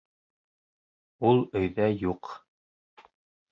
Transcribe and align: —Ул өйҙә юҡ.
—Ул 1.31 1.43
өйҙә 1.61 1.91
юҡ. 2.07 2.35